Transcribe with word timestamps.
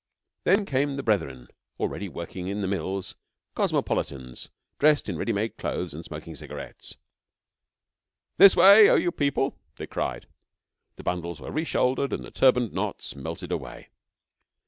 Then 0.45 0.65
came 0.65 0.95
the 0.95 1.03
brethren 1.03 1.47
already 1.79 2.09
working 2.09 2.47
in 2.47 2.61
the 2.61 2.67
mills 2.67 3.13
cosmopolitans 3.53 4.49
dressed 4.79 5.07
in 5.07 5.15
ready 5.15 5.31
made 5.31 5.57
clothes, 5.57 5.93
and 5.93 6.03
smoking 6.03 6.33
cigarettes. 6.35 6.97
'This 8.37 8.55
way, 8.55 8.89
O 8.89 8.95
you 8.95 9.11
people,' 9.11 9.59
they 9.75 9.85
cried. 9.85 10.25
The 10.95 11.03
bundles 11.03 11.39
were 11.39 11.51
reshouldered 11.51 12.13
and 12.13 12.23
the 12.23 12.31
turbaned 12.31 12.73
knots 12.73 13.15
melted 13.15 13.51
away. 13.51 13.89